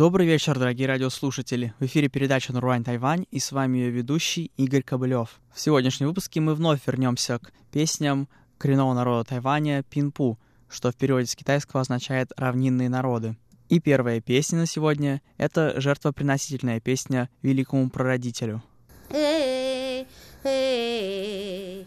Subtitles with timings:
[0.00, 1.74] Добрый вечер, дорогие радиослушатели.
[1.78, 5.42] В эфире передача «Наруань Тайвань» и с вами ее ведущий Игорь Кобылев.
[5.52, 8.26] В сегодняшнем выпуске мы вновь вернемся к песням
[8.56, 10.38] коренного народа Тайваня Пинпу,
[10.70, 13.36] что в переводе с китайского означает «равнинные народы».
[13.68, 18.62] И первая песня на сегодня— это жертвоприносительная песня великому прародителю.
[19.10, 20.06] Hey,
[20.42, 21.84] hey,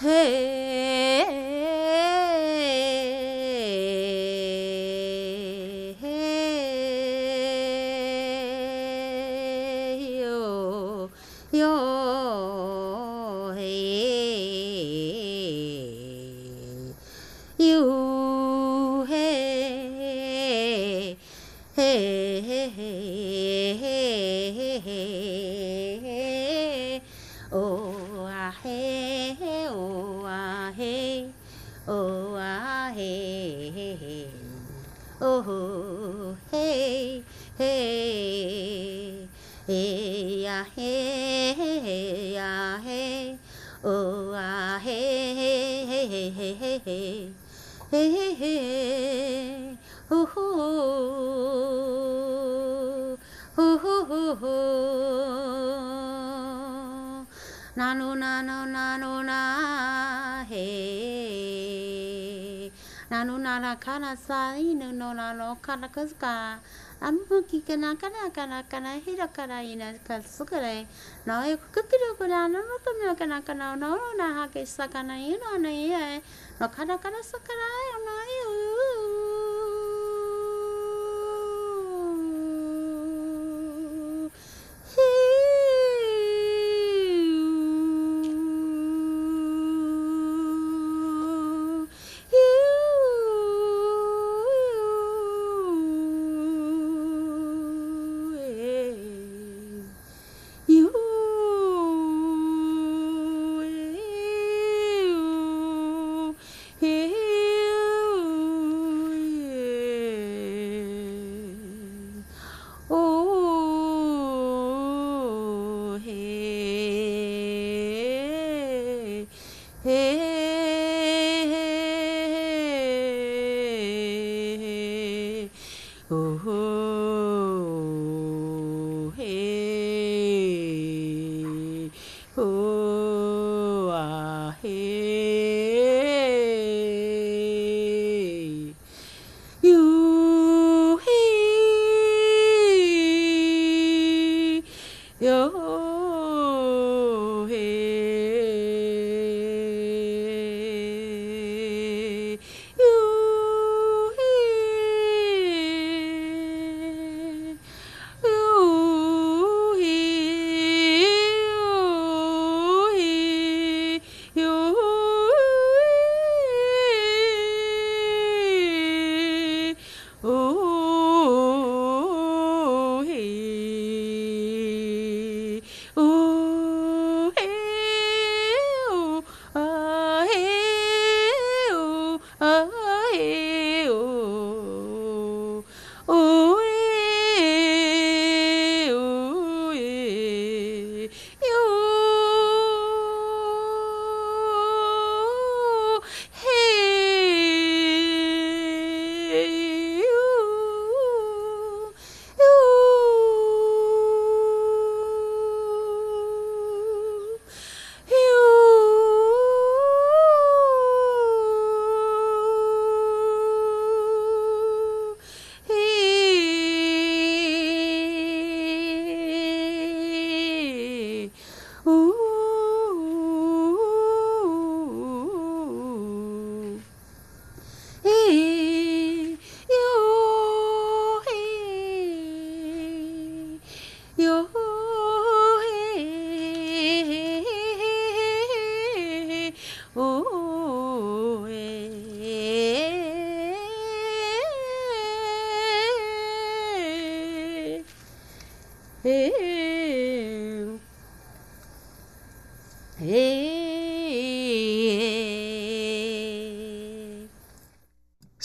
[0.00, 0.49] Hey.
[29.40, 30.94] हे ओ आ हे
[31.88, 31.94] ओ
[32.36, 33.06] आ हे
[33.76, 34.16] हे हे
[35.22, 35.56] ओ हो
[36.50, 36.64] हे
[37.60, 37.70] हे
[39.68, 39.78] हे
[40.42, 40.90] या हे
[41.60, 41.70] हे
[42.34, 42.50] या
[42.84, 43.00] हे
[43.84, 43.96] ओ
[44.34, 44.98] आ हे
[45.40, 45.50] हे
[45.92, 46.98] हे हे हे हे हे
[47.92, 48.54] हे हे हे
[50.10, 50.46] ho ho
[53.56, 54.89] ho ho ho ho ho
[57.80, 61.40] なのなのなのなへ。
[63.08, 66.58] なのならからさ犬のなのからくずか。
[67.00, 70.86] あむきかなかなかなかなひらからいなかすくれ
[71.24, 76.22] なおゆくくきるくらののとみょかなかなののなはけしさかないのねえ
[76.60, 78.12] のからからさからよな
[78.52, 78.59] よ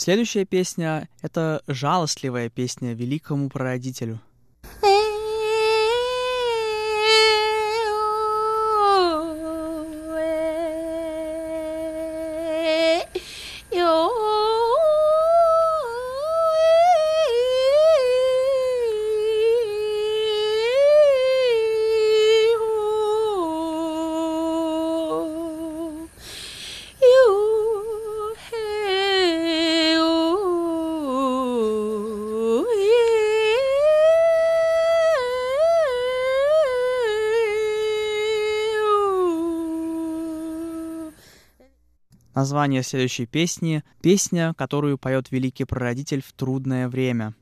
[0.06, 4.20] Следующая песня— это жалостливая песня великому прародителю.
[42.36, 47.34] Название следующей песни— песня, которую поет великий прародитель в трудное время.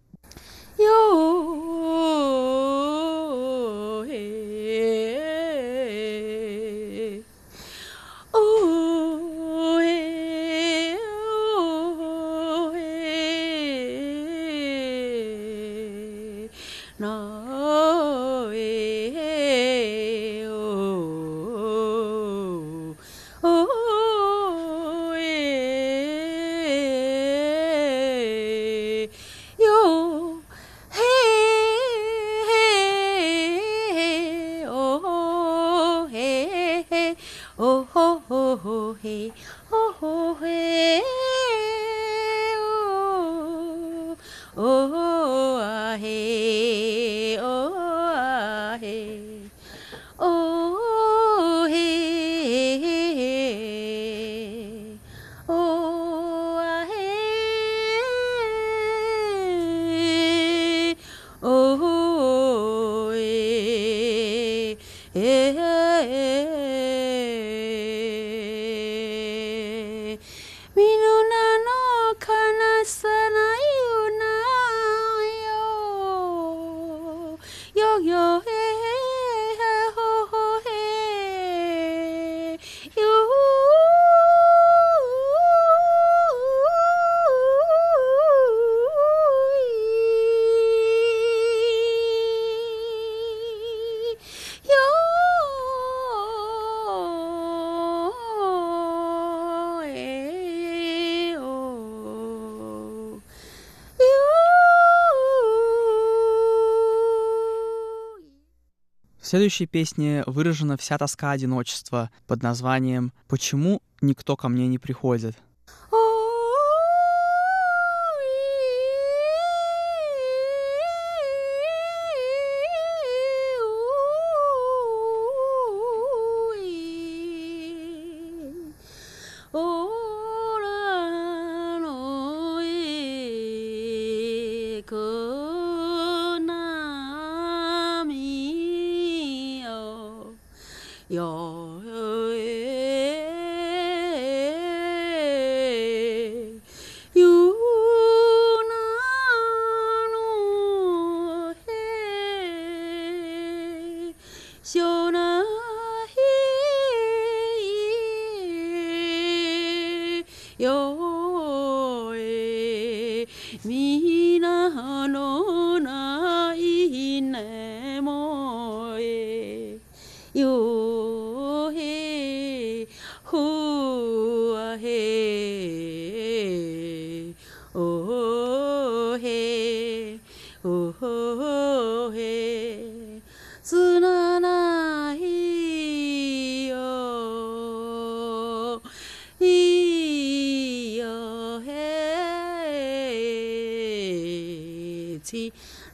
[109.34, 115.36] Следующей песне выражена вся тоска одиночества под названием «Почему никто ко мне не приходит?».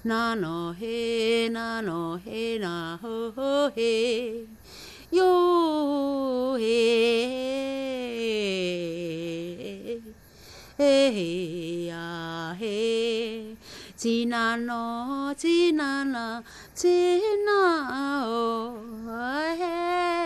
[0.03, 4.47] 呐呐嘿，呐呐嘿，呐吼嘿，
[5.11, 6.63] 哟嘿，
[10.79, 13.55] 嘿呀嘿，
[13.95, 16.43] 吉呐呐，吉呐呐，
[16.75, 18.81] 吉呐哦
[19.59, 20.20] 嘿。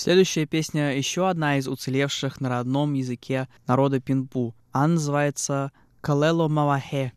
[0.00, 4.54] Следующая песня еще одна из уцелевших на родном языке народа пинпу.
[4.72, 7.12] Она называется «Калело Мавахе».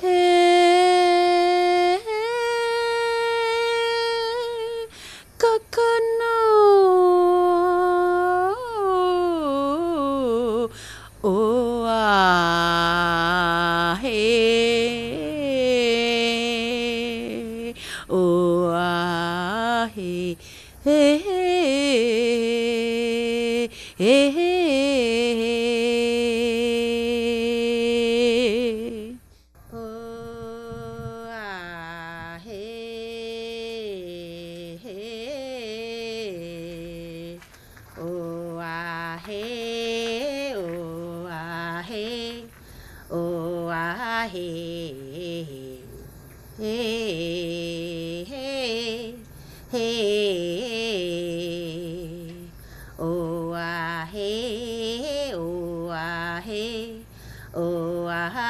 [0.00, 0.53] Hey.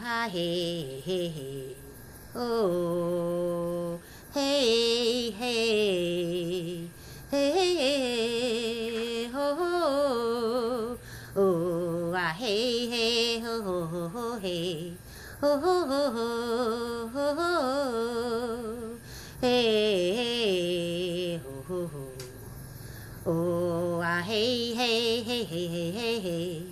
[0.00, 1.76] हे हे हे
[2.36, 3.98] ओ
[4.34, 4.50] हे
[5.30, 5.54] हे
[7.32, 9.26] हे hey,
[11.36, 12.54] ओ आ हे
[12.92, 13.06] हे
[13.40, 14.54] oh, हो हो hey, हे
[15.42, 16.26] ho ho ah, ho ho
[17.14, 17.50] ho ho.
[19.42, 22.04] Hey ho ho ho.
[23.26, 26.64] Oh ah hey hey hey hey hey hey.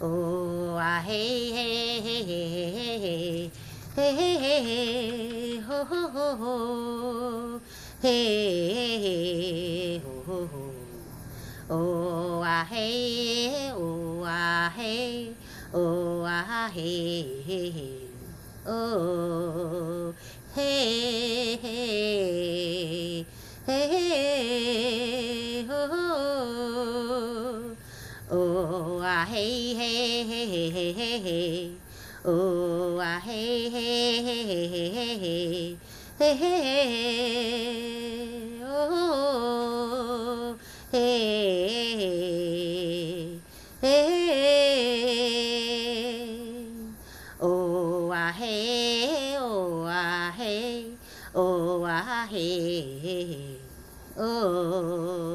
[0.00, 1.81] Oh ah hey hey
[2.24, 3.50] hey hey hey
[3.96, 7.60] hey hey hey ho ho ho ho
[8.00, 10.64] hey hey ho ho ho
[11.70, 15.34] oh ah hey oh ah hey
[15.74, 17.98] oh ah hey hey hey
[18.66, 20.14] oh
[20.54, 23.26] hey hey
[23.66, 26.04] hey hey ho ho
[28.30, 31.91] oh ah hey hey hey hey hey hey
[32.24, 35.76] Oh, ah, hey, hey, hey, hey, hey, hey, hey,
[36.20, 40.54] hey, hey, oh,
[40.92, 42.06] hey,
[43.80, 43.98] hey,
[47.40, 50.94] oh, ah, hey, oh, ah, hey,
[51.34, 53.58] oh, ah, hey,
[54.16, 55.31] oh.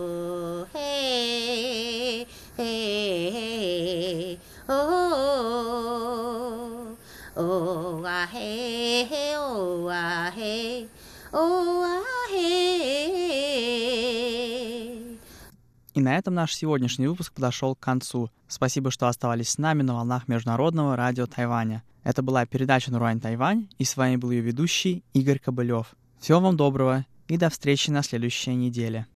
[16.27, 18.29] этом наш сегодняшний выпуск подошел к концу.
[18.49, 21.83] Спасибо, что оставались с нами на волнах Международного радио Тайваня.
[22.03, 25.95] Это была передача «Нурань Тайвань», и с вами был ее ведущий Игорь Кобылев.
[26.19, 29.05] Всего вам доброго и до встречи на следующей неделе.